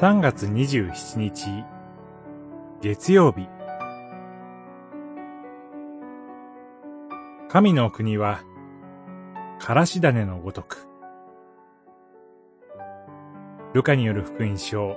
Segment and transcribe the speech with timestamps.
[0.00, 1.62] 3月27日、
[2.80, 3.46] 月曜日。
[7.50, 8.40] 神の国は、
[9.58, 10.88] からし種のごとく。
[13.74, 14.96] ルカによる福音書、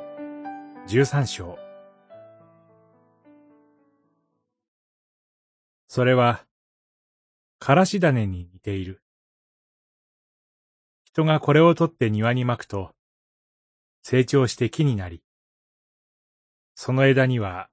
[0.88, 1.60] 13章。
[5.90, 6.46] それは、
[7.60, 9.04] からし種に似ている。
[11.04, 12.94] 人がこれを取って庭に巻くと、
[14.05, 15.23] 成長して木になり、
[16.75, 17.70] その枝には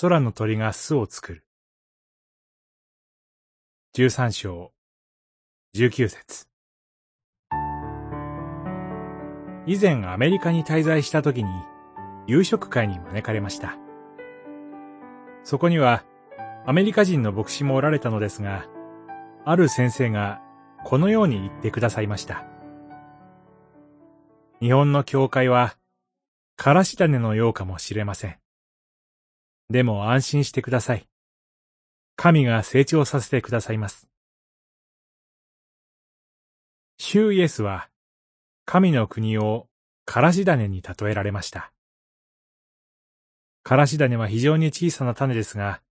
[0.00, 1.44] 空の鳥が巣を作る。
[3.92, 4.72] 十三章、
[5.72, 6.46] 十九節。
[9.66, 11.50] 以前アメリカに滞在した時に
[12.28, 13.76] 夕食会に招かれました。
[15.42, 16.04] そこには
[16.66, 18.66] アメリカ人の牧師もおられたのですが、
[19.44, 20.40] ある先生が
[20.84, 22.53] このように言ってくださいました。
[24.64, 25.76] 日本の教会は、
[26.56, 28.38] からし種のようかもしれません。
[29.68, 31.06] でも安心してください。
[32.16, 34.08] 神が成長させてくださいます。
[36.96, 37.90] 主イエスは、
[38.64, 39.68] 神の国を
[40.06, 41.70] からし種に例えられました。
[43.64, 45.82] からし種は非常に小さな種ですが、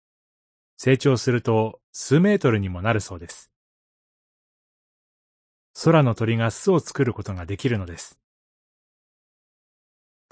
[0.79, 3.51] 成長すると数メートルにもなるそうです。
[5.85, 8.22] 空の鳥が巣を作ることができるのです。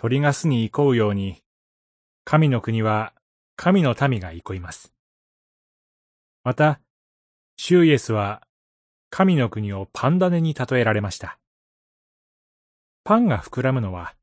[0.03, 1.43] 鳥が巣に行こうように、
[2.25, 3.13] 神の国は
[3.57, 4.95] 神の民が憩います。
[6.43, 6.81] また、
[7.59, 8.41] シューイエスは
[9.11, 11.39] 神の国をパン種に例えられました。
[13.05, 14.15] パンが膨らむのは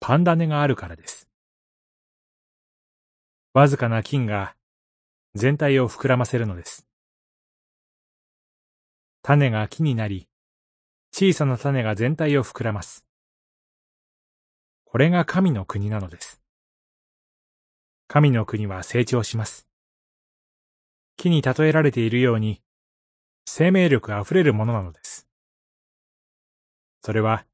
[0.00, 1.28] パン種があるからです。
[3.54, 4.56] わずかな菌が
[5.36, 6.84] 全体を膨らませるのです。
[9.22, 10.26] 種が木になり、
[11.12, 13.05] 小さな種が全体を膨らます。
[14.96, 16.40] これが神の国なのです。
[18.08, 19.68] 神の国は成長します。
[21.18, 22.62] 木に例えられているように、
[23.44, 25.28] 生命力あふれるものなのです。
[27.02, 27.44] それは、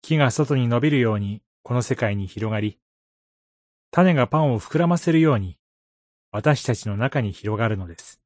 [0.00, 2.78] 木が外に伸びるようにこの世界に広がり、
[3.90, 5.58] 種がパンを膨らませるように、
[6.32, 8.22] 私たちの中に広がるのです。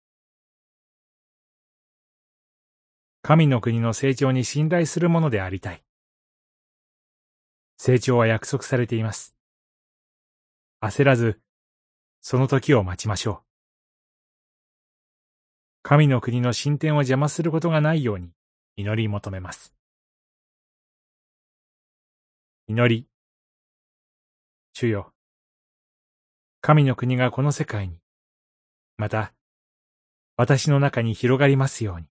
[3.23, 5.83] 神の国の成長に信頼するものでありたい。
[7.85, 9.35] 成長は約束されています。
[10.81, 11.41] 焦らず、
[12.21, 13.43] その時を待ちましょう。
[15.83, 18.31] 神の国の進展を邪魔することがないように
[18.77, 19.75] 祈り求めます。
[22.69, 23.09] 祈り。
[24.75, 25.13] 主よ。
[26.61, 27.99] 神の国がこの世界に、
[28.97, 29.35] また、
[30.37, 32.12] 私の中に広がりますように。